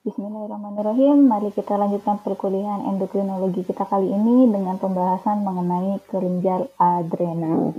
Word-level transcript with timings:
Bismillahirrahmanirrahim. 0.00 1.28
Mari 1.28 1.52
kita 1.52 1.76
lanjutkan 1.76 2.24
perkuliahan 2.24 2.88
endokrinologi 2.88 3.68
kita 3.68 3.84
kali 3.84 4.08
ini 4.08 4.48
dengan 4.48 4.80
pembahasan 4.80 5.44
mengenai 5.44 6.00
kelenjar 6.08 6.72
adrenal. 6.80 7.76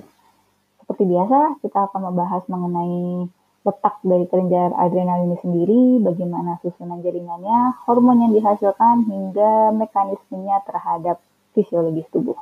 Seperti 0.77 1.01
biasa, 1.09 1.57
kita 1.65 1.89
akan 1.89 2.13
membahas 2.13 2.45
mengenai 2.45 3.25
letak 3.65 4.05
dari 4.05 4.29
kelenjar 4.29 4.69
adrenal 4.77 5.25
ini 5.25 5.37
sendiri, 5.41 5.81
bagaimana 5.97 6.61
susunan 6.61 7.01
jaringannya, 7.01 7.81
hormon 7.89 8.21
yang 8.21 8.37
dihasilkan, 8.37 9.01
hingga 9.09 9.73
mekanismenya 9.73 10.61
terhadap 10.69 11.17
fisiologis 11.57 12.05
tubuh. 12.13 12.37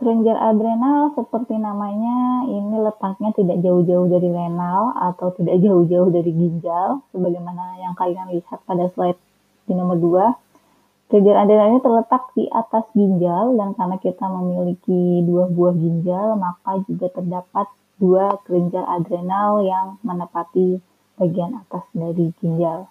Kelenjar 0.00 0.40
adrenal 0.40 1.12
seperti 1.12 1.60
namanya 1.60 2.48
ini 2.48 2.72
letaknya 2.80 3.36
tidak 3.36 3.60
jauh-jauh 3.60 4.08
dari 4.08 4.32
renal 4.32 4.96
atau 4.96 5.28
tidak 5.36 5.60
jauh-jauh 5.60 6.08
dari 6.08 6.32
ginjal 6.32 7.04
sebagaimana 7.12 7.76
yang 7.76 7.92
kalian 7.92 8.32
lihat 8.32 8.64
pada 8.64 8.88
slide 8.96 9.20
di 9.68 9.76
nomor 9.76 10.00
2. 10.00 11.12
Kelenjar 11.12 11.44
adrenal 11.44 11.76
ini 11.76 11.80
terletak 11.84 12.32
di 12.32 12.48
atas 12.48 12.88
ginjal 12.96 13.52
dan 13.60 13.76
karena 13.76 14.00
kita 14.00 14.24
memiliki 14.24 15.20
dua 15.28 15.52
buah 15.52 15.76
ginjal 15.76 16.32
maka 16.40 16.80
juga 16.88 17.12
terdapat 17.12 17.68
dua 18.00 18.40
kelenjar 18.48 18.88
adrenal 18.88 19.60
yang 19.60 20.00
menepati 20.00 20.80
bagian 21.20 21.60
atas 21.60 21.84
dari 21.92 22.32
ginjal. 22.40 22.88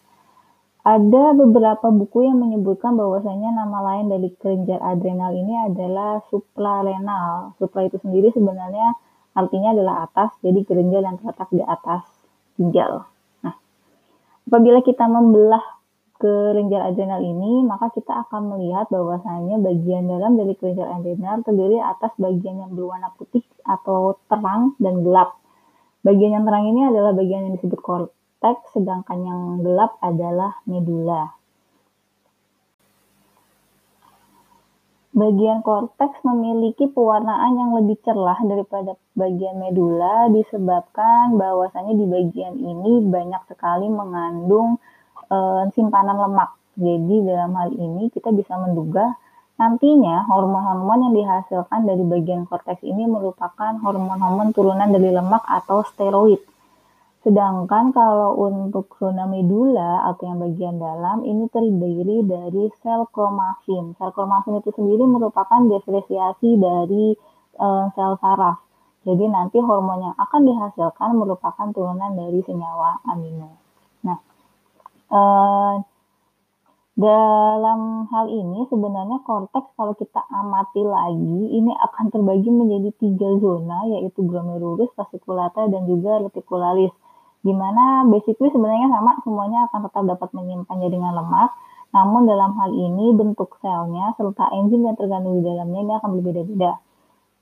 Ada 0.79 1.35
beberapa 1.35 1.91
buku 1.91 2.23
yang 2.23 2.39
menyebutkan 2.39 2.95
bahwasanya 2.95 3.51
nama 3.51 3.83
lain 3.83 4.07
dari 4.07 4.31
kelenjar 4.39 4.79
adrenal 4.79 5.35
ini 5.35 5.67
adalah 5.67 6.23
suprarenal. 6.31 7.51
Supra 7.59 7.83
itu 7.83 7.99
sendiri 7.99 8.31
sebenarnya 8.31 8.95
artinya 9.35 9.75
adalah 9.75 10.07
atas, 10.07 10.31
jadi 10.39 10.63
kelenjar 10.63 11.03
yang 11.03 11.19
terletak 11.19 11.51
di 11.51 11.59
atas 11.59 12.07
ginjal. 12.55 13.03
Nah, 13.43 13.55
apabila 14.47 14.79
kita 14.79 15.03
membelah 15.11 15.63
kelenjar 16.19 16.91
adrenal 16.91 17.23
ini, 17.23 17.63
maka 17.67 17.91
kita 17.91 18.27
akan 18.27 18.55
melihat 18.55 18.87
bahwasanya 18.87 19.59
bagian 19.59 20.07
dalam 20.07 20.39
dari 20.39 20.55
kelenjar 20.55 20.95
adrenal 20.95 21.43
terdiri 21.43 21.79
atas 21.79 22.15
bagian 22.15 22.55
yang 22.55 22.71
berwarna 22.71 23.11
putih 23.19 23.43
atau 23.67 24.15
terang 24.31 24.79
dan 24.79 25.03
gelap. 25.03 25.35
Bagian 26.07 26.39
yang 26.39 26.47
terang 26.47 26.71
ini 26.71 26.87
adalah 26.87 27.11
bagian 27.11 27.51
yang 27.51 27.53
disebut 27.59 27.79
teks, 28.39 28.75
sedangkan 28.75 29.19
yang 29.23 29.41
gelap 29.63 29.95
adalah 29.99 30.59
medula. 30.63 31.39
Bagian 35.09 35.59
korteks 35.65 36.23
memiliki 36.23 36.87
pewarnaan 36.87 37.57
yang 37.59 37.75
lebih 37.75 37.99
cerah 38.05 38.39
daripada 38.45 38.95
bagian 39.17 39.59
medula 39.59 40.31
disebabkan 40.31 41.35
bahwasanya 41.35 41.91
di 41.91 42.05
bagian 42.07 42.55
ini 42.55 43.03
banyak 43.03 43.43
sekali 43.51 43.91
mengandung 43.91 44.79
e, 45.27 45.37
simpanan 45.75 46.13
lemak. 46.13 46.55
Jadi 46.79 47.25
dalam 47.25 47.51
hal 47.51 47.75
ini 47.75 48.07
kita 48.13 48.31
bisa 48.31 48.55
menduga 48.55 49.17
nantinya 49.59 50.23
hormon-hormon 50.23 51.11
yang 51.11 51.13
dihasilkan 51.19 51.83
dari 51.83 52.03
bagian 52.07 52.47
korteks 52.47 52.79
ini 52.87 53.03
merupakan 53.03 53.75
hormon-hormon 53.75 54.55
turunan 54.55 54.87
dari 54.87 55.11
lemak 55.11 55.43
atau 55.43 55.83
steroid. 55.83 56.39
Sedangkan 57.19 57.91
kalau 57.91 58.31
untuk 58.47 58.95
zona 58.95 59.27
medula 59.27 60.07
atau 60.07 60.23
yang 60.23 60.39
bagian 60.39 60.79
dalam 60.79 61.27
ini 61.27 61.51
terdiri 61.51 62.23
dari 62.23 62.71
sel 62.79 63.11
kromafin. 63.11 63.91
Sel 63.99 64.15
kromafin 64.15 64.63
itu 64.63 64.71
sendiri 64.71 65.03
merupakan 65.03 65.59
diferensiasi 65.67 66.55
dari 66.55 67.11
e, 67.59 67.67
sel 67.91 68.15
saraf. 68.23 68.63
Jadi 69.03 69.27
nanti 69.27 69.59
hormon 69.59 69.99
yang 69.99 70.15
akan 70.15 70.41
dihasilkan 70.47 71.11
merupakan 71.19 71.67
turunan 71.75 72.15
dari 72.15 72.39
senyawa 72.39 73.03
amino. 73.03 73.51
Nah, 74.07 74.19
e, 75.11 75.21
dalam 76.95 78.07
hal 78.15 78.31
ini 78.31 78.63
sebenarnya 78.71 79.19
korteks 79.27 79.75
kalau 79.75 79.91
kita 79.91 80.23
amati 80.31 80.87
lagi 80.87 81.51
ini 81.51 81.75
akan 81.75 82.15
terbagi 82.15 82.47
menjadi 82.47 82.95
tiga 82.95 83.27
zona 83.43 83.91
yaitu 83.91 84.23
glomerulus, 84.23 84.87
fasciculata, 84.95 85.67
dan 85.67 85.83
juga 85.83 86.23
reticularis 86.23 86.95
di 87.39 87.53
mana 87.55 88.03
basically 88.07 88.51
sebenarnya 88.51 88.91
sama 88.91 89.15
semuanya 89.23 89.69
akan 89.71 89.79
tetap 89.87 90.03
dapat 90.17 90.29
menyimpan 90.35 90.75
jaringan 90.79 91.13
lemak 91.15 91.49
namun 91.89 92.29
dalam 92.29 92.53
hal 92.53 92.69
ini 92.69 93.17
bentuk 93.17 93.57
selnya 93.65 94.13
serta 94.13 94.53
enzim 94.53 94.85
yang 94.85 94.93
terkandung 94.93 95.41
di 95.41 95.43
dalamnya 95.45 95.79
ini 95.81 95.93
akan 95.97 96.09
berbeda-beda. 96.21 96.77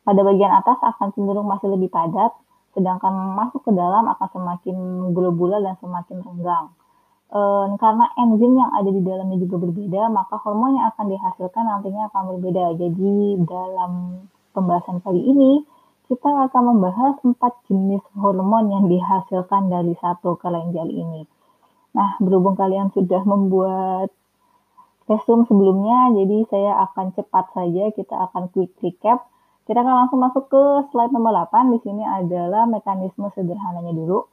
Pada 0.07 0.21
bagian 0.23 0.53
atas 0.55 0.79
akan 0.79 1.11
cenderung 1.11 1.51
masih 1.51 1.67
lebih 1.75 1.91
padat, 1.91 2.31
sedangkan 2.71 3.11
masuk 3.35 3.59
ke 3.67 3.71
dalam 3.75 4.07
akan 4.07 4.27
semakin 4.31 4.77
globular 5.11 5.59
dan 5.59 5.75
semakin 5.83 6.23
renggang. 6.23 6.71
E, 7.27 7.39
karena 7.75 8.07
enzim 8.15 8.55
yang 8.55 8.71
ada 8.71 8.87
di 8.87 9.03
dalamnya 9.03 9.35
juga 9.35 9.67
berbeda, 9.67 10.07
maka 10.07 10.39
hormon 10.39 10.79
yang 10.79 10.87
akan 10.95 11.05
dihasilkan 11.11 11.63
nantinya 11.67 12.07
akan 12.07 12.39
berbeda. 12.39 12.79
Jadi 12.79 13.43
dalam 13.43 13.91
pembahasan 14.55 15.03
kali 15.03 15.27
ini, 15.27 15.59
kita 16.07 16.47
akan 16.47 16.63
membahas 16.75 17.19
empat 17.23 17.67
jenis 17.67 18.03
hormon 18.15 18.71
yang 18.71 18.85
dihasilkan 18.87 19.67
dari 19.67 19.91
satu 19.99 20.39
kelenjar 20.39 20.87
ini. 20.87 21.27
Nah, 21.91 22.15
berhubung 22.23 22.55
kalian 22.55 22.95
sudah 22.95 23.27
membuat 23.27 24.07
resume 25.07 25.43
sebelumnya, 25.47 26.15
jadi 26.15 26.37
saya 26.47 26.71
akan 26.87 27.15
cepat 27.15 27.45
saja, 27.51 27.91
kita 27.91 28.15
akan 28.31 28.51
quick 28.51 28.75
recap. 28.79 29.27
Kita 29.67 29.83
akan 29.83 30.07
langsung 30.07 30.23
masuk 30.23 30.47
ke 30.47 30.63
slide 30.95 31.11
nomor 31.11 31.35
8. 31.51 31.75
Di 31.75 31.79
sini 31.83 32.03
adalah 32.07 32.63
mekanisme 32.63 33.27
sederhananya 33.35 33.91
dulu. 33.91 34.23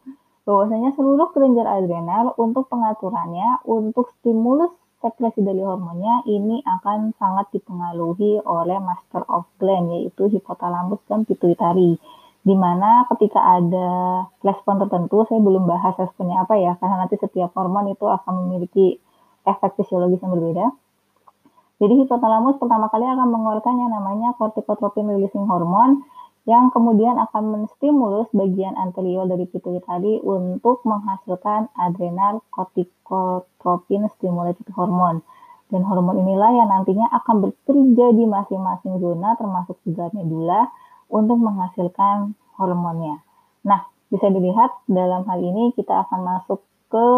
Bahwasanya 0.47 0.95
seluruh 0.95 1.35
kelenjar 1.35 1.67
adrenal 1.67 2.39
untuk 2.39 2.71
pengaturannya, 2.71 3.67
untuk 3.67 4.15
stimulus 4.21 4.71
sekresi 5.05 5.45
dari 5.45 5.61
hormonnya 5.61 6.25
ini 6.25 6.65
akan 6.65 7.13
sangat 7.21 7.53
dipengaruhi 7.53 8.41
oleh 8.41 8.81
master 8.81 9.29
of 9.29 9.45
gland 9.61 9.93
yaitu 9.93 10.33
hipotalamus 10.33 11.05
dan 11.05 11.29
pituitari. 11.29 12.01
Di 12.45 12.57
mana 12.57 13.05
ketika 13.13 13.61
ada 13.61 13.89
respon 14.41 14.81
tertentu, 14.81 15.29
saya 15.29 15.41
belum 15.45 15.69
bahas 15.69 15.93
responnya 16.01 16.41
apa 16.41 16.57
ya, 16.57 16.77
karena 16.81 17.05
nanti 17.05 17.21
setiap 17.21 17.53
hormon 17.53 17.93
itu 17.93 18.05
akan 18.09 18.49
memiliki 18.49 18.97
efek 19.45 19.77
fisiologis 19.77 20.21
yang 20.25 20.33
berbeda. 20.33 20.73
Jadi 21.81 22.05
hipotalamus 22.05 22.57
pertama 22.57 22.89
kali 22.89 23.05
akan 23.05 23.29
mengeluarkan 23.29 23.75
yang 23.77 23.93
namanya 23.93 24.33
corticotropin 24.41 25.09
releasing 25.09 25.45
hormone 25.45 26.01
yang 26.45 26.69
kemudian 26.69 27.17
akan 27.17 27.57
menstimulus 27.57 28.29
bagian 28.37 28.77
anterior 28.77 29.25
dari 29.25 29.49
pituitari 29.49 30.21
untuk 30.21 30.85
menghasilkan 30.85 31.73
adrenal 31.73 32.45
corticotropin 32.53 34.13
stimulated 34.13 34.69
hormone. 34.77 35.25
Dan 35.73 35.89
hormon 35.89 36.21
inilah 36.21 36.53
yang 36.53 36.69
nantinya 36.69 37.09
akan 37.09 37.49
bekerja 37.49 38.07
di 38.13 38.25
masing-masing 38.29 39.01
zona 39.01 39.33
termasuk 39.41 39.81
juga 39.89 40.13
medula 40.13 40.69
untuk 41.09 41.41
menghasilkan 41.41 42.37
hormonnya. 42.61 43.25
Nah, 43.65 43.89
bisa 44.13 44.29
dilihat 44.29 44.85
dalam 44.85 45.25
hal 45.25 45.41
ini 45.41 45.73
kita 45.73 46.05
akan 46.05 46.21
masuk 46.29 46.61
ke 46.93 47.09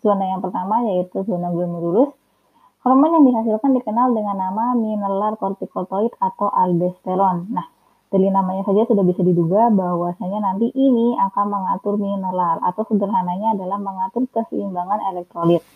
zona 0.00 0.24
yang 0.24 0.40
pertama 0.40 0.80
yaitu 0.88 1.20
zona 1.28 1.52
glomerulus. 1.52 2.16
Hormon 2.80 3.20
yang 3.20 3.24
dihasilkan 3.28 3.76
dikenal 3.76 4.16
dengan 4.16 4.40
nama 4.40 4.72
mineral 4.72 5.36
corticosteroid 5.36 6.16
atau 6.20 6.48
aldosteron. 6.52 7.48
Nah, 7.52 7.73
dari 8.14 8.30
namanya 8.30 8.62
saja 8.62 8.86
sudah 8.86 9.02
bisa 9.02 9.26
diduga 9.26 9.74
bahwasanya 9.74 10.38
nanti 10.38 10.70
ini 10.70 11.18
akan 11.18 11.50
mengatur 11.50 11.98
mineral 11.98 12.62
atau 12.62 12.86
sederhananya 12.86 13.58
adalah 13.58 13.82
mengatur 13.82 14.30
keseimbangan 14.30 15.02
elektrolit. 15.10 15.66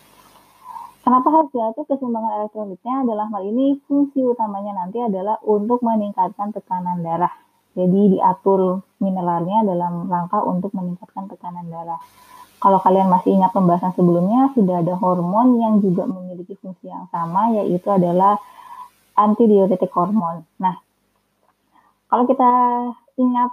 Kenapa 1.03 1.27
harus 1.35 1.51
diatur 1.51 1.83
keseimbangan 1.83 2.39
elektrolitnya? 2.39 3.03
Dalam 3.03 3.27
hal 3.35 3.43
ini 3.43 3.83
fungsi 3.83 4.23
utamanya 4.23 4.71
nanti 4.71 5.03
adalah 5.03 5.35
untuk 5.43 5.83
meningkatkan 5.83 6.55
tekanan 6.55 7.03
darah. 7.03 7.35
Jadi 7.75 8.15
diatur 8.15 8.87
mineralnya 9.03 9.67
dalam 9.67 10.07
rangka 10.07 10.39
untuk 10.39 10.71
meningkatkan 10.71 11.27
tekanan 11.27 11.67
darah. 11.67 11.99
Kalau 12.63 12.79
kalian 12.79 13.11
masih 13.11 13.35
ingat 13.35 13.51
pembahasan 13.51 13.91
sebelumnya, 13.99 14.51
sudah 14.55 14.79
ada 14.79 14.95
hormon 14.95 15.59
yang 15.59 15.83
juga 15.83 16.07
memiliki 16.07 16.55
fungsi 16.59 16.87
yang 16.87 17.07
sama, 17.11 17.51
yaitu 17.55 17.87
adalah 17.87 18.39
antidiuretik 19.15 19.91
hormon. 19.91 20.43
Nah, 20.59 20.79
kalau 22.09 22.25
kita 22.25 22.51
ingat 23.21 23.51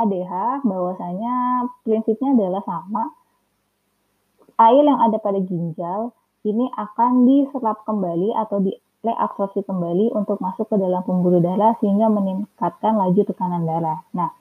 ADH, 0.00 0.64
bahwasanya 0.64 1.68
prinsipnya 1.84 2.32
adalah 2.32 2.64
sama. 2.64 3.12
Air 4.56 4.84
yang 4.84 5.00
ada 5.00 5.20
pada 5.20 5.40
ginjal 5.40 6.12
ini 6.44 6.68
akan 6.72 7.28
diserap 7.28 7.84
kembali 7.84 8.32
atau 8.36 8.64
direabsorpsi 8.64 9.64
kembali 9.64 10.12
untuk 10.16 10.40
masuk 10.40 10.68
ke 10.68 10.76
dalam 10.80 11.04
pembuluh 11.04 11.40
darah 11.44 11.76
sehingga 11.80 12.08
meningkatkan 12.08 12.96
laju 12.96 13.20
tekanan 13.24 13.68
darah. 13.68 14.04
Nah, 14.16 14.32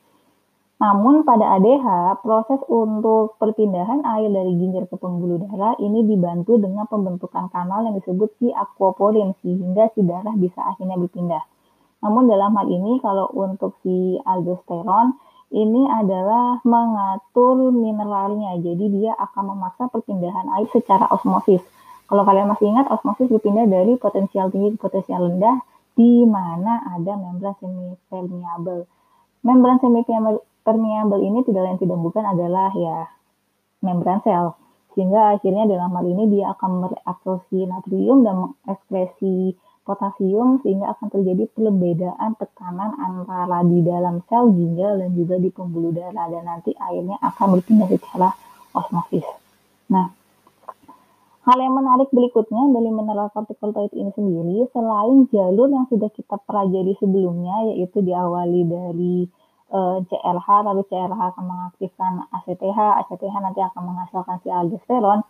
namun 0.80 1.28
pada 1.28 1.60
ADH, 1.60 2.20
proses 2.24 2.64
untuk 2.72 3.36
perpindahan 3.36 4.00
air 4.16 4.32
dari 4.32 4.56
ginjal 4.56 4.88
ke 4.88 4.96
pembuluh 4.96 5.44
darah 5.44 5.76
ini 5.84 6.08
dibantu 6.08 6.56
dengan 6.56 6.88
pembentukan 6.88 7.52
kanal 7.52 7.84
yang 7.84 8.00
disebut 8.00 8.32
si 8.40 8.48
aquaporin 8.56 9.36
sehingga 9.44 9.92
si 9.92 10.08
darah 10.08 10.36
bisa 10.40 10.64
akhirnya 10.64 10.96
berpindah. 10.96 11.44
Namun 12.00 12.32
dalam 12.32 12.56
hal 12.56 12.68
ini 12.72 13.00
kalau 13.04 13.28
untuk 13.36 13.76
si 13.84 14.16
aldosteron 14.24 15.20
ini 15.50 15.90
adalah 15.90 16.62
mengatur 16.62 17.74
mineralnya. 17.74 18.56
Jadi 18.62 18.86
dia 19.02 19.18
akan 19.18 19.56
memaksa 19.56 19.90
perpindahan 19.90 20.48
air 20.56 20.70
secara 20.70 21.10
osmosis. 21.10 21.62
Kalau 22.10 22.26
kalian 22.26 22.50
masih 22.50 22.74
ingat, 22.74 22.90
osmosis 22.90 23.30
berpindah 23.30 23.70
dari 23.70 23.94
potensial 23.98 24.50
tinggi 24.50 24.74
ke 24.74 24.80
potensial 24.82 25.30
rendah 25.30 25.62
di 25.94 26.26
mana 26.26 26.82
ada 26.96 27.14
membran 27.20 27.54
semi 27.62 27.94
permeable. 28.10 28.90
Membran 29.46 29.78
semi 29.78 30.02
permeable 30.66 31.22
ini 31.22 31.46
tidak 31.46 31.62
lain 31.70 31.78
tidak 31.78 32.00
bukan 32.02 32.24
adalah 32.26 32.74
ya 32.74 33.10
membran 33.84 34.24
sel. 34.26 34.58
Sehingga 34.98 35.38
akhirnya 35.38 35.70
dalam 35.70 35.94
hal 35.94 36.06
ini 36.08 36.34
dia 36.34 36.50
akan 36.58 36.88
mereabsorpsi 36.88 37.70
natrium 37.70 38.26
dan 38.26 38.42
mengekspresi 38.42 39.54
potasium 39.90 40.62
sehingga 40.62 40.94
akan 40.94 41.08
terjadi 41.10 41.50
perbedaan 41.50 42.38
tekanan 42.38 42.94
antara 43.02 43.66
di 43.66 43.82
dalam 43.82 44.22
sel 44.30 44.54
ginjal 44.54 45.02
dan 45.02 45.18
juga 45.18 45.42
di 45.42 45.50
pembuluh 45.50 45.90
darah 45.90 46.30
dan 46.30 46.46
nanti 46.46 46.78
airnya 46.78 47.18
akan 47.26 47.58
berpindah 47.58 47.90
secara 47.90 48.30
osmosis. 48.78 49.26
Nah, 49.90 50.14
hal 51.50 51.58
yang 51.58 51.74
menarik 51.74 52.14
berikutnya 52.14 52.70
dari 52.70 52.94
mineral 52.94 53.34
corticosteroid 53.34 53.90
ini 53.98 54.14
sendiri 54.14 54.70
selain 54.70 55.26
jalur 55.34 55.74
yang 55.74 55.90
sudah 55.90 56.14
kita 56.14 56.38
pelajari 56.46 56.94
sebelumnya 57.02 57.74
yaitu 57.74 58.06
diawali 58.06 58.62
dari 58.70 59.16
e, 59.74 59.80
lalu 60.70 60.82
CRH 60.86 61.22
akan 61.34 61.46
mengaktifkan 61.50 62.30
ACTH, 62.30 62.78
ACTH 62.78 63.36
nanti 63.42 63.66
akan 63.66 63.82
menghasilkan 63.90 64.38
si 64.46 64.54
aldosteron 64.54 65.26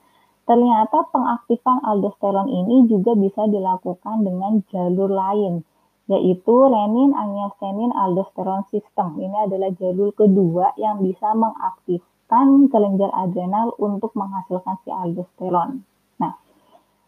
Ternyata 0.50 1.06
pengaktifan 1.13 1.86
aldosteron 1.86 2.50
ini 2.50 2.90
juga 2.90 3.13
bisa 3.13 3.46
dilakukan 3.46 4.25
dengan 4.25 4.66
jalur 4.74 5.13
lain, 5.13 5.62
yaitu 6.10 6.56
renin 6.66 7.13
angiostensin 7.13 7.94
aldosteron 7.94 8.66
system. 8.74 9.22
Ini 9.22 9.46
adalah 9.46 9.69
jalur 9.78 10.10
kedua 10.10 10.74
yang 10.81 11.06
bisa 11.06 11.38
mengaktifkan 11.38 12.66
kelenjar 12.74 13.13
adrenal 13.13 13.78
untuk 13.78 14.10
menghasilkan 14.18 14.81
si 14.81 14.90
aldosteron. 14.90 15.86
Nah, 16.18 16.34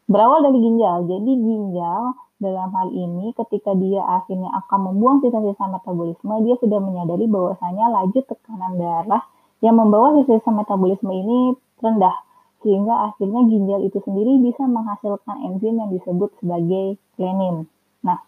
berawal 0.05 0.45
dari 0.45 0.61
ginjal. 0.61 1.09
Jadi 1.09 1.33
ginjal 1.33 2.13
dalam 2.37 2.69
hal 2.77 2.93
ini 2.93 3.33
ketika 3.33 3.73
dia 3.73 4.05
akhirnya 4.05 4.53
akan 4.53 4.93
membuang 4.93 5.25
sisa-sisa 5.25 5.65
metabolisme, 5.65 6.45
dia 6.45 6.61
sudah 6.61 6.77
menyadari 6.77 7.25
bahwasanya 7.25 7.89
laju 7.89 8.21
tekanan 8.21 8.77
darah 8.77 9.25
yang 9.65 9.81
membawa 9.81 10.13
sisa-sisa 10.21 10.53
metabolisme 10.53 11.09
ini 11.09 11.57
rendah 11.81 12.29
sehingga 12.61 13.11
akhirnya 13.11 13.41
ginjal 13.49 13.81
itu 13.81 13.97
sendiri 14.05 14.37
bisa 14.41 14.63
menghasilkan 14.69 15.37
enzim 15.49 15.81
yang 15.81 15.89
disebut 15.89 16.29
sebagai 16.37 16.97
renin. 17.17 17.65
Nah, 18.05 18.21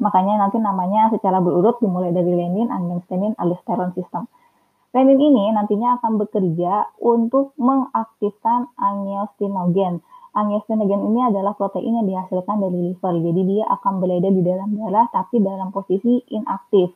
makanya 0.00 0.44
nanti 0.46 0.60
namanya 0.60 1.08
secara 1.12 1.40
berurut 1.40 1.80
dimulai 1.80 2.12
dari 2.12 2.28
renin, 2.28 2.68
angiotensin, 2.68 3.32
aldosteron 3.40 3.96
sistem. 3.96 4.28
Renin 4.94 5.18
ini 5.18 5.50
nantinya 5.50 5.98
akan 5.98 6.22
bekerja 6.22 6.94
untuk 7.02 7.50
mengaktifkan 7.58 8.70
angiostenogen. 8.78 10.04
Angiostenogen 10.34 11.10
ini 11.10 11.20
adalah 11.24 11.58
protein 11.58 11.98
yang 11.98 12.06
dihasilkan 12.06 12.62
dari 12.62 12.94
liver, 12.94 13.14
jadi 13.18 13.40
dia 13.42 13.64
akan 13.74 13.98
berada 13.98 14.28
di 14.30 14.42
dalam 14.42 14.70
darah 14.78 15.06
tapi 15.10 15.42
dalam 15.42 15.74
posisi 15.74 16.22
inaktif. 16.30 16.94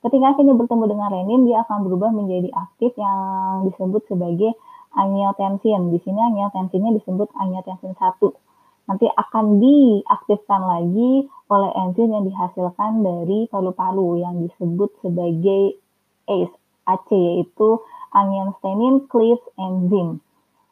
Ketika 0.00 0.32
akhirnya 0.32 0.56
bertemu 0.56 0.84
dengan 0.88 1.08
renin, 1.12 1.40
dia 1.44 1.60
akan 1.66 1.84
berubah 1.84 2.10
menjadi 2.14 2.48
aktif 2.54 2.96
yang 2.96 3.66
disebut 3.68 4.06
sebagai 4.08 4.56
angiotensin. 4.94 5.94
Di 5.94 5.98
sini 6.02 6.18
angiotensinnya 6.18 6.96
disebut 6.98 7.30
angiotensin 7.36 7.94
1. 7.94 8.88
Nanti 8.90 9.06
akan 9.06 9.62
diaktifkan 9.62 10.62
lagi 10.66 11.30
oleh 11.46 11.70
enzim 11.78 12.10
yang 12.10 12.26
dihasilkan 12.26 13.06
dari 13.06 13.46
paru-paru 13.46 14.18
yang 14.18 14.42
disebut 14.42 14.90
sebagai 14.98 15.78
ACE, 16.26 16.56
AC 16.90 17.08
yaitu 17.10 17.78
angiotensin 18.10 19.06
cleavage 19.06 19.46
enzyme. 19.54 20.18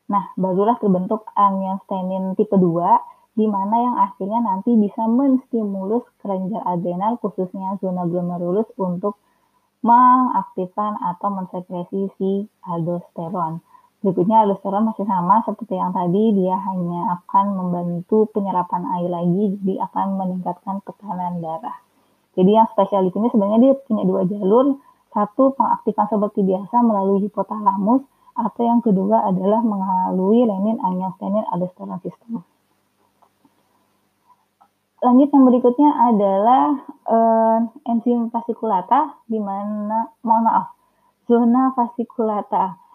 Nah, 0.08 0.34
barulah 0.34 0.80
terbentuk 0.80 1.28
angiotensin 1.36 2.34
tipe 2.34 2.56
2 2.56 3.38
di 3.38 3.46
mana 3.46 3.76
yang 3.78 3.96
akhirnya 4.02 4.42
nanti 4.42 4.74
bisa 4.74 5.06
menstimulus 5.06 6.02
kelenjar 6.18 6.58
adrenal 6.66 7.22
khususnya 7.22 7.78
zona 7.78 8.02
glomerulus 8.02 8.66
untuk 8.74 9.14
mengaktifkan 9.78 10.98
atau 10.98 11.30
mensekresi 11.30 12.10
si 12.18 12.50
aldosteron. 12.66 13.62
Berikutnya 13.98 14.46
aldosteron 14.46 14.86
masih 14.86 15.02
sama 15.10 15.42
seperti 15.42 15.74
yang 15.74 15.90
tadi, 15.90 16.30
dia 16.30 16.54
hanya 16.54 17.18
akan 17.18 17.58
membantu 17.58 18.30
penyerapan 18.30 18.86
air 18.94 19.10
lagi, 19.10 19.58
jadi 19.58 19.82
akan 19.90 20.06
meningkatkan 20.22 20.78
tekanan 20.86 21.42
darah. 21.42 21.74
Jadi 22.38 22.50
yang 22.54 22.70
spesial 22.70 23.02
di 23.02 23.10
sini 23.10 23.26
sebenarnya 23.26 23.58
dia 23.58 23.74
punya 23.74 24.06
dua 24.06 24.22
jalur, 24.22 24.78
satu 25.10 25.50
pengaktifan 25.58 26.06
seperti 26.14 26.46
biasa 26.46 26.78
melalui 26.86 27.26
hipotalamus, 27.26 28.06
atau 28.38 28.62
yang 28.62 28.78
kedua 28.86 29.26
adalah 29.26 29.66
melalui 29.66 30.46
renin 30.46 30.78
angiotensin 30.78 31.42
aldosteron 31.50 31.98
sistem. 31.98 32.46
Lanjut 35.02 35.26
yang 35.26 35.42
berikutnya 35.42 35.90
adalah 36.14 36.64
uh, 37.02 37.58
enzim 37.82 38.30
fasciculata, 38.30 39.18
di 39.26 39.42
mana, 39.42 40.14
mohon 40.22 40.46
maaf, 40.46 40.70
zona 41.26 41.74
fasciculata 41.74 42.87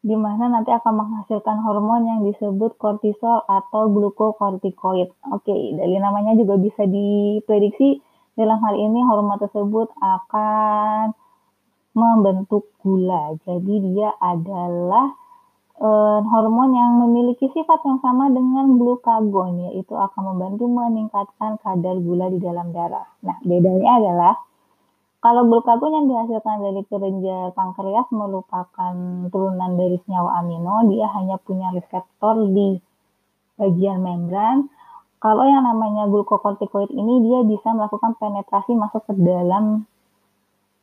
di 0.00 0.16
mana 0.16 0.48
nanti 0.48 0.72
akan 0.72 0.94
menghasilkan 0.96 1.60
hormon 1.60 2.08
yang 2.08 2.20
disebut 2.24 2.80
kortisol 2.80 3.44
atau 3.44 3.92
glukokortikoid. 3.92 5.12
Oke, 5.28 5.52
dari 5.76 5.96
namanya 6.00 6.32
juga 6.40 6.56
bisa 6.56 6.88
diprediksi 6.88 8.00
dalam 8.32 8.56
hal 8.64 8.80
ini 8.80 9.04
hormon 9.04 9.36
tersebut 9.36 9.92
akan 10.00 11.12
membentuk 11.92 12.72
gula. 12.80 13.36
Jadi 13.44 13.92
dia 13.92 14.16
adalah 14.16 15.12
eh, 15.76 16.20
hormon 16.24 16.70
yang 16.72 16.96
memiliki 17.04 17.52
sifat 17.52 17.84
yang 17.84 18.00
sama 18.00 18.32
dengan 18.32 18.80
glukagon, 18.80 19.68
yaitu 19.68 19.92
akan 19.92 20.32
membantu 20.32 20.64
meningkatkan 20.64 21.60
kadar 21.60 22.00
gula 22.00 22.32
di 22.32 22.40
dalam 22.40 22.72
darah. 22.72 23.04
Nah, 23.20 23.36
bedanya 23.44 24.00
adalah 24.00 24.34
kalau 25.20 25.44
glukagon 25.44 25.92
yang 25.92 26.06
dihasilkan 26.08 26.64
dari 26.64 26.80
kelenjar 26.88 27.52
pankreas 27.52 28.08
merupakan 28.08 28.94
turunan 29.28 29.76
dari 29.76 30.00
senyawa 30.08 30.40
amino, 30.40 30.88
dia 30.88 31.12
hanya 31.12 31.36
punya 31.36 31.68
reseptor 31.76 32.48
di 32.48 32.80
bagian 33.60 34.00
membran. 34.00 34.72
Kalau 35.20 35.44
yang 35.44 35.68
namanya 35.68 36.08
glukokortikoid 36.08 36.88
ini 36.96 37.20
dia 37.28 37.44
bisa 37.44 37.68
melakukan 37.76 38.16
penetrasi 38.16 38.72
masuk 38.72 39.04
ke 39.04 39.12
dalam 39.20 39.84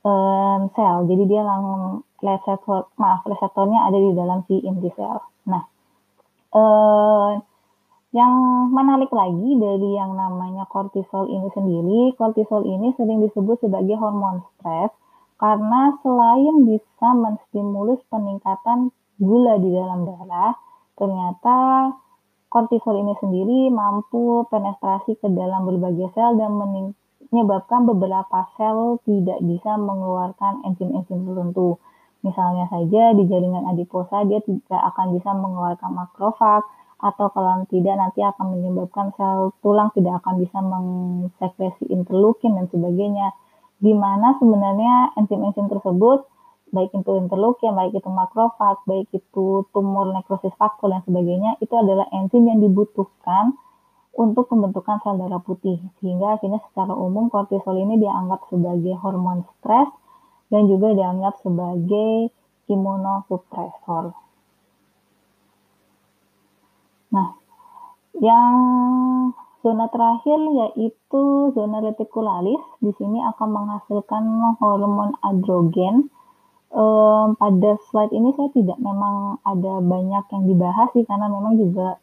um, 0.06 0.62
sel. 0.78 1.10
Jadi 1.10 1.24
dia 1.26 1.42
langsung 1.42 2.06
reseptor, 2.22 2.94
maaf 3.02 3.26
reseptornya 3.26 3.90
ada 3.90 3.98
di 3.98 4.14
dalam 4.14 4.46
si 4.46 4.62
inti 4.62 4.94
sel. 4.94 5.18
Nah, 5.50 5.66
um, 6.54 7.42
yang 8.16 8.34
menarik 8.72 9.12
lagi 9.12 9.50
dari 9.60 9.90
yang 10.00 10.16
namanya 10.16 10.64
kortisol 10.72 11.28
ini 11.28 11.52
sendiri, 11.52 12.16
kortisol 12.16 12.64
ini 12.64 12.96
sering 12.96 13.20
disebut 13.20 13.60
sebagai 13.60 14.00
hormon 14.00 14.40
stres 14.56 14.96
karena 15.38 15.94
selain 16.02 16.66
bisa 16.66 17.08
menstimulus 17.14 18.02
peningkatan 18.10 18.90
gula 19.22 19.60
di 19.62 19.70
dalam 19.70 20.08
darah, 20.08 20.56
ternyata 20.98 21.58
kortisol 22.48 22.96
ini 22.96 23.14
sendiri 23.20 23.60
mampu 23.70 24.48
penetrasi 24.48 25.20
ke 25.20 25.28
dalam 25.30 25.68
berbagai 25.68 26.10
sel 26.16 26.40
dan 26.40 26.58
menyebabkan 26.58 27.86
beberapa 27.86 28.50
sel 28.56 29.04
tidak 29.04 29.44
bisa 29.44 29.76
mengeluarkan 29.76 30.64
enzim-enzim 30.64 31.28
tertentu. 31.28 31.78
Misalnya 32.26 32.66
saja 32.74 33.14
di 33.14 33.30
jaringan 33.30 33.70
adiposa 33.70 34.26
dia 34.26 34.42
tidak 34.42 34.82
akan 34.96 35.14
bisa 35.14 35.38
mengeluarkan 35.38 35.92
makrofag, 35.94 36.66
atau 36.98 37.30
kalau 37.30 37.62
tidak 37.70 37.94
nanti 37.94 38.26
akan 38.26 38.58
menyebabkan 38.58 39.14
sel 39.14 39.54
tulang 39.62 39.94
tidak 39.94 40.22
akan 40.26 40.42
bisa 40.42 40.58
mengsekresi 40.62 41.86
interleukin 41.94 42.58
dan 42.58 42.66
sebagainya. 42.74 43.34
Di 43.78 43.94
mana 43.94 44.34
sebenarnya 44.42 45.14
enzim-enzim 45.22 45.70
tersebut 45.70 46.26
baik 46.74 46.92
itu 46.92 47.12
interleukin, 47.16 47.78
baik 47.78 47.96
itu 47.96 48.10
makrofag, 48.10 48.82
baik 48.90 49.08
itu 49.16 49.64
tumor 49.72 50.12
nekrosis 50.12 50.52
faktor 50.60 50.92
dan 50.92 51.00
sebagainya, 51.08 51.56
itu 51.64 51.72
adalah 51.72 52.10
enzim 52.12 52.44
yang 52.44 52.60
dibutuhkan 52.60 53.56
untuk 54.18 54.50
pembentukan 54.50 55.00
sel 55.06 55.16
darah 55.22 55.40
putih. 55.40 55.78
Sehingga 56.02 56.36
akhirnya 56.36 56.60
secara 56.72 56.92
umum 56.98 57.30
kortisol 57.30 57.78
ini 57.78 58.02
dianggap 58.02 58.50
sebagai 58.50 58.98
hormon 59.00 59.46
stres 59.58 59.94
dan 60.50 60.66
juga 60.66 60.92
dianggap 60.98 61.40
sebagai 61.46 62.34
imunosupresor. 62.68 64.27
Nah, 67.14 67.38
yang 68.18 68.56
zona 69.66 69.92
terakhir 69.92 70.40
yaitu 70.40 71.24
zona 71.52 71.84
retikularis. 71.84 72.64
Di 72.80 72.92
sini 72.96 73.20
akan 73.24 73.48
menghasilkan 73.52 74.24
hormon 74.62 75.18
androgen. 75.26 76.08
Um, 76.68 77.40
pada 77.40 77.80
slide 77.88 78.12
ini 78.12 78.36
saya 78.36 78.52
tidak 78.52 78.76
memang 78.84 79.40
ada 79.48 79.80
banyak 79.80 80.24
yang 80.36 80.44
dibahas 80.52 80.92
sih 80.92 81.08
karena 81.08 81.32
memang 81.32 81.56
juga 81.56 81.96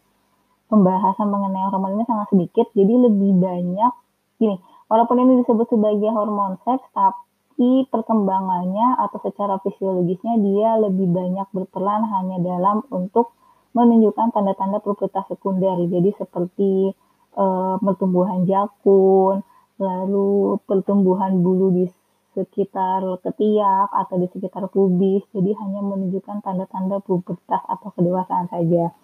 pembahasan 0.73 1.29
mengenai 1.29 1.69
hormon 1.69 2.01
ini 2.01 2.05
sangat 2.09 2.33
sedikit. 2.33 2.67
Jadi 2.73 2.95
lebih 2.97 3.37
banyak 3.45 3.93
gini, 4.41 4.57
walaupun 4.89 5.21
ini 5.21 5.45
disebut 5.45 5.69
sebagai 5.69 6.09
hormon 6.11 6.57
seks, 6.65 6.85
tapi 6.97 7.85
perkembangannya 7.93 8.99
atau 9.05 9.21
secara 9.21 9.61
fisiologisnya 9.61 10.41
dia 10.41 10.81
lebih 10.81 11.13
banyak 11.13 11.47
berperan 11.53 12.09
hanya 12.09 12.41
dalam 12.41 12.83
untuk 12.89 13.37
menunjukkan 13.75 14.31
tanda-tanda 14.31 14.79
pubertas 14.81 15.27
sekunder. 15.27 15.77
Jadi 15.91 16.11
seperti 16.15 16.95
uh, 17.35 17.77
pertumbuhan 17.83 18.47
jakun, 18.47 19.43
lalu 19.83 20.57
pertumbuhan 20.65 21.43
bulu 21.43 21.75
di 21.75 21.87
sekitar 22.35 23.03
ketiak 23.23 23.91
atau 23.91 24.17
di 24.19 24.31
sekitar 24.31 24.71
pubis. 24.71 25.27
Jadi 25.35 25.51
hanya 25.59 25.83
menunjukkan 25.83 26.43
tanda-tanda 26.43 27.03
pubertas 27.03 27.63
atau 27.67 27.91
kedewasaan 27.95 28.47
saja. 28.49 28.95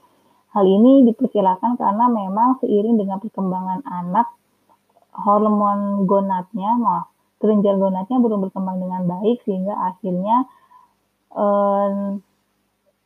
Hal 0.50 0.66
ini 0.66 1.06
diperkirakan 1.06 1.78
karena 1.78 2.10
memang 2.10 2.58
seiring 2.58 2.98
dengan 2.98 3.22
perkembangan 3.22 3.86
anak, 3.86 4.34
hormon 5.14 6.10
gonadnya, 6.10 6.74
maaf, 6.74 7.06
kelenjar 7.38 7.78
gonadnya 7.78 8.18
belum 8.18 8.50
berkembang 8.50 8.82
dengan 8.82 9.06
baik 9.06 9.46
sehingga 9.46 9.78
akhirnya 9.78 10.50
eh, 11.38 12.18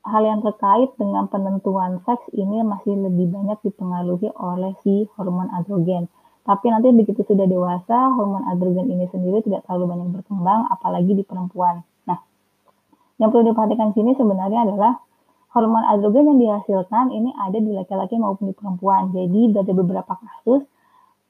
hal 0.04 0.22
yang 0.22 0.44
terkait 0.44 0.92
dengan 1.00 1.24
penentuan 1.32 2.04
seks 2.04 2.28
ini 2.36 2.60
masih 2.60 2.92
lebih 2.92 3.32
banyak 3.32 3.56
dipengaruhi 3.64 4.28
oleh 4.36 4.76
si 4.84 5.08
hormon 5.16 5.48
androgen. 5.48 6.12
Tapi 6.44 6.68
nanti 6.68 6.92
begitu 6.92 7.24
sudah 7.24 7.48
dewasa, 7.48 8.12
hormon 8.12 8.44
androgen 8.44 8.92
ini 8.92 9.08
sendiri 9.08 9.40
tidak 9.40 9.64
terlalu 9.64 9.96
banyak 9.96 10.08
berkembang, 10.20 10.68
apalagi 10.68 11.16
di 11.16 11.24
perempuan. 11.24 11.80
Nah, 12.04 12.20
yang 13.16 13.32
perlu 13.32 13.48
diperhatikan 13.48 13.96
sini 13.96 14.12
sebenarnya 14.12 14.68
adalah 14.68 15.00
hormon 15.56 15.88
androgen 15.88 16.36
yang 16.36 16.38
dihasilkan 16.38 17.08
ini 17.08 17.32
ada 17.40 17.56
di 17.56 17.72
laki-laki 17.72 18.20
maupun 18.20 18.52
di 18.52 18.54
perempuan. 18.54 19.08
Jadi 19.08 19.56
ada 19.56 19.72
beberapa 19.72 20.20
kasus 20.20 20.68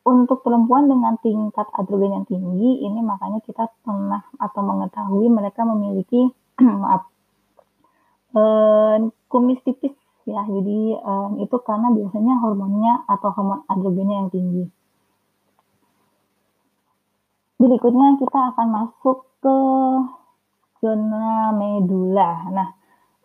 untuk 0.03 0.43
perempuan 0.43 0.91
dengan 0.91 1.15
tingkat 1.23 1.71
androgen 1.79 2.11
yang 2.11 2.27
tinggi 2.27 2.83
ini 2.83 3.01
makanya 3.07 3.39
kita 3.47 3.71
pernah 3.87 4.27
atau 4.37 4.61
mengetahui 4.67 5.31
mereka 5.31 5.63
memiliki 5.63 6.27
maaf 6.83 7.14
eh, 8.35 8.95
kumis 9.31 9.61
tipis 9.65 9.95
ya. 10.27 10.43
Jadi 10.45 10.81
eh, 10.95 11.29
itu 11.41 11.57
karena 11.63 11.89
biasanya 11.95 12.35
hormonnya 12.43 13.07
atau 13.09 13.31
hormon 13.33 13.63
androgennya 13.71 14.17
yang 14.27 14.31
tinggi. 14.31 14.65
Berikutnya 17.59 18.19
kita 18.19 18.41
akan 18.53 18.67
masuk 18.69 19.25
ke 19.41 19.57
zona 20.83 21.55
medula. 21.55 22.51
Nah, 22.51 22.69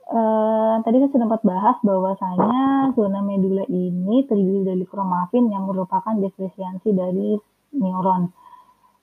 Eh, 0.10 0.76
tadi 0.82 0.98
saya 1.06 1.22
sempat 1.22 1.46
bahas 1.46 1.78
bahwasanya 1.86 2.90
zona 2.98 3.22
medula 3.22 3.62
ini 3.70 4.26
terdiri 4.26 4.66
dari 4.66 4.82
kromafin 4.90 5.54
yang 5.54 5.70
merupakan 5.70 6.18
diferensiasi 6.18 6.98
dari 6.98 7.38
neuron. 7.78 8.34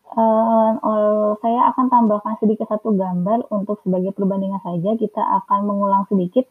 Uh, 0.06 0.78
uh, 0.86 1.34
saya 1.42 1.74
akan 1.74 1.90
tambahkan 1.90 2.38
sedikit 2.38 2.70
satu 2.70 2.94
gambar 2.94 3.50
untuk 3.50 3.82
sebagai 3.82 4.14
perbandingan 4.14 4.62
saja. 4.62 4.94
Kita 4.94 5.22
akan 5.42 5.66
mengulang 5.66 6.06
sedikit. 6.06 6.46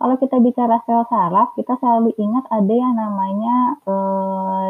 Kalau 0.00 0.16
kita 0.18 0.40
bicara 0.40 0.80
sel 0.88 1.04
saraf, 1.06 1.52
kita 1.54 1.76
selalu 1.78 2.16
ingat 2.16 2.48
ada 2.50 2.74
yang 2.74 2.94
namanya 2.96 3.56
uh, 3.84 4.68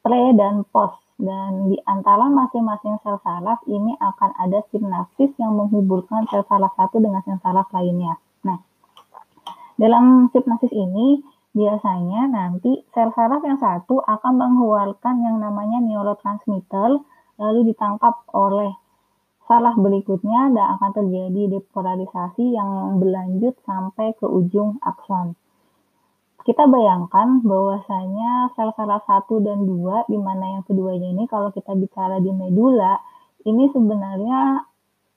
pre 0.00 0.22
dan 0.38 0.62
post. 0.70 0.96
Dan 1.20 1.68
di 1.68 1.76
antara 1.84 2.32
masing-masing 2.32 2.96
sel 3.04 3.20
saraf 3.20 3.60
ini 3.68 3.92
akan 4.00 4.30
ada 4.40 4.64
sinapsis 4.72 5.34
yang 5.36 5.52
menghubungkan 5.52 6.24
sel 6.32 6.46
saraf 6.48 6.72
satu 6.78 7.02
dengan 7.02 7.20
sel 7.26 7.36
saraf 7.44 7.68
lainnya. 7.76 8.16
Nah, 8.46 8.56
dalam 9.76 10.32
hipnosis 10.32 10.72
ini 10.72 11.20
biasanya 11.52 12.30
nanti 12.30 12.80
sel 12.96 13.12
saraf 13.12 13.44
yang 13.44 13.60
satu 13.60 14.00
akan 14.00 14.32
mengeluarkan 14.38 15.20
yang 15.20 15.36
namanya 15.42 15.82
neurotransmitter 15.84 17.02
lalu 17.40 17.72
ditangkap 17.72 18.28
oleh 18.36 18.76
saraf 19.48 19.74
berikutnya 19.74 20.54
dan 20.54 20.66
akan 20.78 20.90
terjadi 20.94 21.58
depolarisasi 21.58 22.54
yang 22.54 23.00
berlanjut 23.02 23.58
sampai 23.66 24.14
ke 24.14 24.28
ujung 24.28 24.78
akson. 24.84 25.34
Kita 26.46 26.70
bayangkan 26.70 27.42
bahwasanya 27.42 28.54
sel 28.54 28.70
saraf 28.78 29.02
satu 29.08 29.42
dan 29.42 29.66
dua 29.66 30.06
di 30.06 30.16
mana 30.16 30.60
yang 30.60 30.62
keduanya 30.68 31.10
ini 31.10 31.24
kalau 31.26 31.50
kita 31.50 31.74
bicara 31.74 32.22
di 32.22 32.30
medula 32.30 33.00
ini 33.42 33.68
sebenarnya 33.72 34.68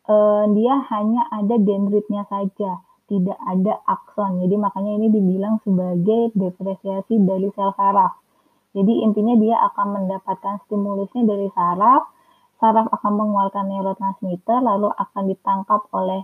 eh, 0.08 0.46
dia 0.56 0.76
hanya 0.90 1.28
ada 1.30 1.56
dendritnya 1.60 2.26
saja 2.28 2.82
tidak 3.08 3.38
ada 3.44 3.84
akson. 3.86 4.42
Jadi 4.42 4.56
makanya 4.58 4.92
ini 4.98 5.08
dibilang 5.12 5.60
sebagai 5.62 6.32
depresiasi 6.34 7.20
dari 7.22 7.52
sel 7.54 7.72
saraf. 7.76 8.18
Jadi 8.74 9.06
intinya 9.06 9.38
dia 9.38 9.56
akan 9.70 9.88
mendapatkan 10.02 10.66
stimulusnya 10.66 11.24
dari 11.30 11.48
saraf, 11.54 12.10
saraf 12.64 12.88
akan 12.88 13.12
mengeluarkan 13.20 13.68
neurotransmitter, 13.68 14.64
lalu 14.64 14.88
akan 14.96 15.24
ditangkap 15.28 15.84
oleh 15.92 16.24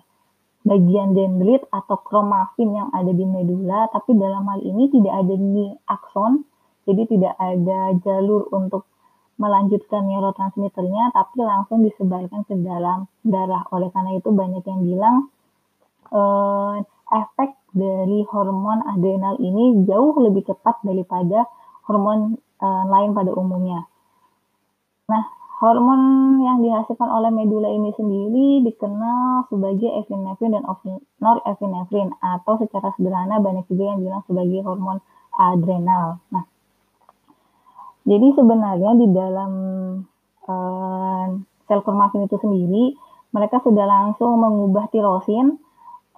bagian 0.64 1.12
dendrit 1.12 1.68
atau 1.68 2.00
kromafin 2.00 2.72
yang 2.72 2.88
ada 2.96 3.12
di 3.12 3.28
medula, 3.28 3.92
tapi 3.92 4.16
dalam 4.16 4.48
hal 4.48 4.64
ini 4.64 4.88
tidak 4.88 5.20
ada 5.20 5.36
di 5.36 5.68
akson, 5.92 6.48
jadi 6.88 7.04
tidak 7.12 7.36
ada 7.36 7.92
jalur 8.00 8.48
untuk 8.56 8.88
melanjutkan 9.36 10.08
neurotransmitternya, 10.08 11.12
tapi 11.12 11.44
langsung 11.44 11.84
disebarkan 11.84 12.48
ke 12.48 12.56
dalam 12.60 13.12
darah. 13.24 13.68
Oleh 13.76 13.92
karena 13.92 14.16
itu 14.16 14.32
banyak 14.32 14.64
yang 14.64 14.82
bilang 14.88 15.16
uh, 16.16 16.80
efek 17.12 17.56
dari 17.76 18.24
hormon 18.28 18.80
adrenal 18.88 19.36
ini 19.44 19.84
jauh 19.88 20.16
lebih 20.24 20.48
cepat 20.48 20.84
daripada 20.88 21.48
hormon 21.88 22.40
uh, 22.60 22.84
lain 22.88 23.12
pada 23.16 23.32
umumnya. 23.32 23.88
Nah, 25.08 25.24
hormon 25.60 26.02
yang 26.40 26.64
dihasilkan 26.64 27.10
oleh 27.12 27.36
medula 27.36 27.68
ini 27.68 27.92
sendiri 27.92 28.64
dikenal 28.64 29.52
sebagai 29.52 29.92
epinefrin 29.92 30.56
dan 30.56 30.64
norepinefrin 31.20 32.16
atau 32.24 32.56
secara 32.64 32.96
sederhana 32.96 33.44
banyak 33.44 33.68
juga 33.68 33.92
yang 33.92 34.00
bilang 34.00 34.24
sebagai 34.24 34.64
hormon 34.64 35.04
adrenal. 35.36 36.24
Nah, 36.32 36.48
jadi 38.08 38.28
sebenarnya 38.40 38.92
di 39.04 39.08
dalam 39.12 39.52
uh, 40.48 41.26
sel 41.68 41.84
kromafin 41.84 42.24
itu 42.24 42.40
sendiri 42.40 42.96
mereka 43.36 43.60
sudah 43.60 43.84
langsung 43.84 44.40
mengubah 44.40 44.88
tirosin 44.90 45.60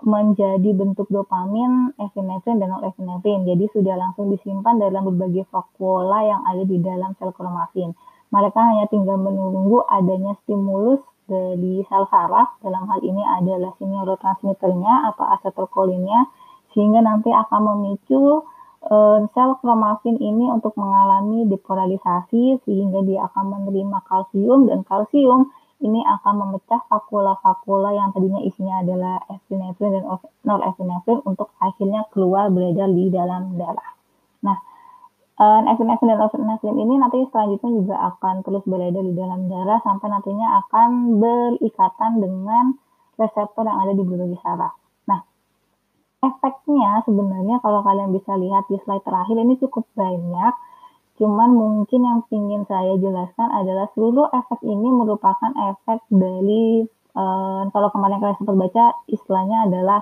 menjadi 0.01 0.74
bentuk 0.74 1.05
dopamin, 1.13 1.93
epinefrin, 1.98 2.57
dan 2.57 2.74
norepinefrin. 2.74 3.45
Jadi 3.45 3.69
sudah 3.69 3.93
langsung 3.98 4.33
disimpan 4.33 4.81
dalam 4.81 5.05
berbagai 5.13 5.45
vakuola 5.53 6.25
yang 6.25 6.41
ada 6.45 6.63
di 6.65 6.77
dalam 6.81 7.13
sel 7.17 7.33
kromafin. 7.33 7.93
Mereka 8.31 8.59
hanya 8.59 8.85
tinggal 8.88 9.19
menunggu 9.19 9.83
adanya 9.91 10.39
stimulus 10.43 11.03
dari 11.27 11.83
sel 11.88 12.07
saraf, 12.07 12.59
dalam 12.63 12.88
hal 12.88 13.00
ini 13.03 13.23
adalah 13.23 13.75
si 13.75 13.83
neurotransmitternya 13.83 15.11
atau 15.11 15.25
asetylcholinnya, 15.35 16.31
sehingga 16.71 17.03
nanti 17.03 17.27
akan 17.31 17.59
memicu 17.75 18.47
uh, 18.88 19.19
sel 19.35 19.51
kromafin 19.59 20.15
ini 20.15 20.47
untuk 20.47 20.75
mengalami 20.79 21.43
depolarisasi, 21.47 22.63
sehingga 22.63 23.03
dia 23.03 23.27
akan 23.27 23.45
menerima 23.51 24.00
kalsium, 24.07 24.71
dan 24.71 24.88
kalsium 24.88 25.51
ini 25.81 26.00
akan 26.05 26.33
memecah 26.45 26.88
vakula-vakula 26.88 27.91
yang 27.97 28.13
tadinya 28.13 28.39
isinya 28.45 28.85
adalah 28.85 29.17
epinefrin 29.27 29.97
dan 29.97 30.03
norepinefrin 30.45 31.19
untuk 31.25 31.51
akhirnya 31.57 32.05
keluar 32.13 32.53
beredar 32.53 32.88
di 32.93 33.09
dalam 33.09 33.57
darah. 33.57 33.97
Nah, 34.45 34.57
eh, 35.39 35.61
epinefrin 35.71 36.17
dan 36.17 36.75
ini 36.75 36.93
nanti 37.00 37.23
selanjutnya 37.29 37.71
juga 37.83 37.95
akan 38.15 38.43
terus 38.43 38.63
beredar 38.67 39.03
di 39.05 39.13
dalam 39.15 39.47
darah 39.47 39.79
sampai 39.85 40.07
nantinya 40.11 40.47
akan 40.65 40.89
berikatan 41.21 42.11
dengan 42.19 42.65
reseptor 43.15 43.63
yang 43.69 43.79
ada 43.85 43.93
di 43.95 44.03
berbagai 44.03 44.39
saraf. 44.41 44.73
Nah, 45.07 45.21
efeknya 46.25 47.05
sebenarnya 47.05 47.61
kalau 47.61 47.85
kalian 47.85 48.11
bisa 48.11 48.33
lihat 48.35 48.65
di 48.67 48.81
slide 48.81 49.05
terakhir 49.05 49.38
ini 49.38 49.55
cukup 49.61 49.85
banyak 49.93 50.53
Cuman 51.21 51.53
mungkin 51.53 52.01
yang 52.01 52.19
ingin 52.33 52.65
saya 52.65 52.97
jelaskan 52.97 53.45
adalah 53.53 53.85
seluruh 53.93 54.25
efek 54.33 54.57
ini 54.65 54.89
merupakan 54.89 55.53
efek 55.53 56.01
dari 56.09 56.81
uh, 57.13 57.69
kalau 57.69 57.93
kemarin 57.93 58.17
kalian 58.17 58.38
sempat 58.41 58.57
baca 58.57 58.85
istilahnya 59.05 59.69
adalah 59.69 60.01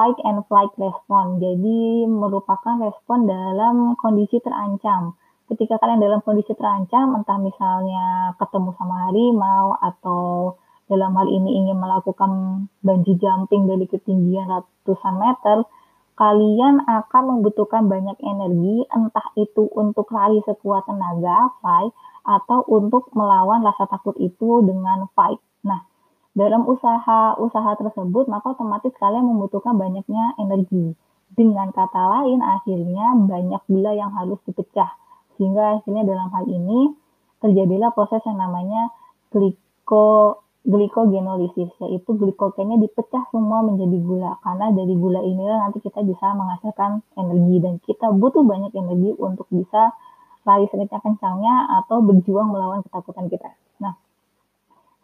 fight 0.00 0.16
and 0.24 0.40
flight 0.48 0.72
response. 0.80 1.36
Jadi 1.44 2.08
merupakan 2.08 2.80
respon 2.80 3.28
dalam 3.28 3.92
kondisi 4.00 4.40
terancam. 4.40 5.12
Ketika 5.44 5.76
kalian 5.76 6.00
dalam 6.00 6.24
kondisi 6.24 6.56
terancam, 6.56 7.20
entah 7.20 7.36
misalnya 7.36 8.32
ketemu 8.40 8.72
sama 8.80 9.12
harimau 9.12 9.76
atau 9.76 10.56
dalam 10.88 11.12
hal 11.20 11.28
ini 11.28 11.60
ingin 11.60 11.76
melakukan 11.76 12.64
bungee 12.80 13.20
jumping 13.20 13.68
dari 13.68 13.84
ketinggian 13.84 14.48
ratusan 14.48 15.20
meter, 15.20 15.68
kalian 16.16 16.80
akan 16.88 17.22
membutuhkan 17.36 17.84
banyak 17.84 18.16
energi, 18.24 18.88
entah 18.88 19.36
itu 19.36 19.68
untuk 19.76 20.08
lari 20.16 20.40
sekuat 20.48 20.88
tenaga, 20.88 21.52
fight, 21.60 21.92
atau 22.24 22.64
untuk 22.72 23.12
melawan 23.12 23.60
rasa 23.60 23.84
takut 23.84 24.16
itu 24.16 24.64
dengan 24.64 25.12
fight. 25.12 25.44
Nah, 25.60 25.89
dalam 26.30 26.62
usaha-usaha 26.62 27.72
tersebut, 27.74 28.30
maka 28.30 28.54
otomatis 28.54 28.94
kalian 29.02 29.26
membutuhkan 29.26 29.74
banyaknya 29.74 30.38
energi. 30.38 30.94
Dengan 31.30 31.70
kata 31.74 31.98
lain, 32.18 32.42
akhirnya 32.42 33.14
banyak 33.18 33.62
gula 33.66 33.92
yang 33.94 34.14
harus 34.14 34.38
dipecah. 34.46 34.94
Sehingga 35.38 35.78
akhirnya 35.78 36.06
dalam 36.06 36.30
hal 36.30 36.46
ini 36.46 36.94
terjadilah 37.42 37.90
proses 37.94 38.22
yang 38.26 38.38
namanya 38.38 38.90
gliko 39.34 40.38
glikogenolisis, 40.60 41.72
yaitu 41.80 42.10
glikogennya 42.12 42.76
dipecah 42.76 43.24
semua 43.32 43.64
menjadi 43.64 43.96
gula. 43.96 44.36
Karena 44.44 44.68
dari 44.70 44.92
gula 44.92 45.24
inilah 45.24 45.66
nanti 45.66 45.80
kita 45.80 46.04
bisa 46.04 46.36
menghasilkan 46.36 47.00
energi 47.16 47.56
dan 47.64 47.74
kita 47.80 48.06
butuh 48.12 48.44
banyak 48.44 48.70
energi 48.76 49.16
untuk 49.16 49.48
bisa 49.48 49.96
lari 50.44 50.68
sekencang-kencangnya 50.68 51.80
atau 51.80 52.04
berjuang 52.04 52.48
melawan 52.52 52.84
ketakutan 52.84 53.28
kita. 53.32 53.50
Nah, 53.80 53.96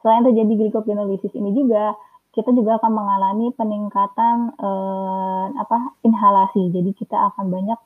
selain 0.06 0.22
terjadi 0.22 0.54
glikogenolisis 0.54 1.34
ini 1.34 1.50
juga 1.50 1.98
kita 2.30 2.54
juga 2.54 2.78
akan 2.78 2.92
mengalami 2.94 3.50
peningkatan 3.58 4.54
eh, 4.54 5.46
apa 5.58 5.98
inhalasi. 6.06 6.70
Jadi 6.70 6.94
kita 6.94 7.34
akan 7.34 7.50
banyak 7.50 7.80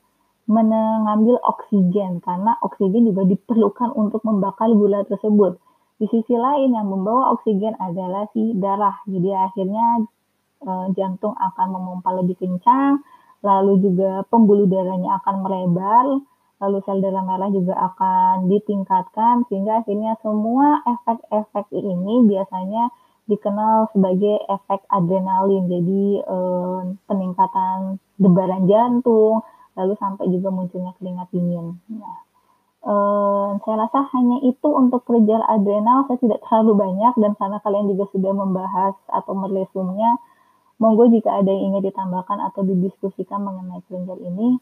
mengambil 0.45 1.41
oksigen 1.41 2.21
karena 2.21 2.61
oksigen 2.61 3.09
juga 3.09 3.25
diperlukan 3.25 3.89
untuk 3.97 4.21
membakar 4.21 4.69
gula 4.69 5.01
tersebut. 5.09 5.57
Di 5.97 6.05
sisi 6.13 6.37
lain 6.37 6.77
yang 6.77 6.93
membawa 6.93 7.33
oksigen 7.33 7.73
adalah 7.81 8.29
si 8.37 8.53
darah. 8.53 9.01
Jadi 9.09 9.33
akhirnya 9.33 10.05
eh, 10.61 10.85
jantung 10.93 11.33
akan 11.33 11.67
memompa 11.73 12.13
lebih 12.21 12.37
kencang, 12.37 13.01
lalu 13.41 13.81
juga 13.81 14.21
pembuluh 14.29 14.69
darahnya 14.69 15.17
akan 15.25 15.35
melebar, 15.41 16.05
lalu 16.61 16.77
sel 16.85 17.01
darah 17.01 17.25
merah 17.25 17.49
juga 17.49 17.73
akan 17.73 18.45
ditingkatkan 18.45 19.49
sehingga 19.49 19.81
akhirnya 19.81 20.13
semua 20.21 20.85
efek-efek 20.85 21.73
ini 21.73 22.29
biasanya 22.29 22.93
dikenal 23.25 23.89
sebagai 23.95 24.37
efek 24.45 24.85
adrenalin. 24.93 25.65
Jadi 25.65 26.21
eh, 26.21 26.81
peningkatan 27.09 27.97
debaran 28.21 28.69
jantung, 28.69 29.41
lalu 29.73 29.93
sampai 29.97 30.29
juga 30.29 30.53
munculnya 30.53 30.93
keringat 31.01 31.33
dingin. 31.33 31.81
Nah, 31.97 32.17
eh, 32.85 33.49
saya 33.65 33.75
rasa 33.87 34.05
hanya 34.13 34.45
itu 34.45 34.69
untuk 34.69 35.01
kerja 35.09 35.41
adrenal 35.49 36.05
saya 36.05 36.21
tidak 36.21 36.45
terlalu 36.45 36.77
banyak 36.77 37.13
dan 37.17 37.31
karena 37.41 37.57
kalian 37.65 37.89
juga 37.89 38.05
sudah 38.13 38.33
membahas 38.37 38.95
atau 39.09 39.33
merlesumnya, 39.33 40.21
monggo 40.77 41.09
jika 41.09 41.41
ada 41.41 41.49
yang 41.49 41.73
ingin 41.73 41.89
ditambahkan 41.89 42.37
atau 42.53 42.61
didiskusikan 42.65 43.41
mengenai 43.41 43.81
kelenjar 43.89 44.21
ini. 44.21 44.61